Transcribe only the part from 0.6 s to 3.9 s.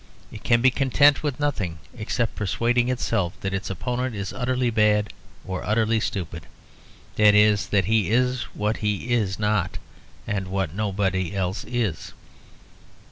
be content with nothing except persuading itself that its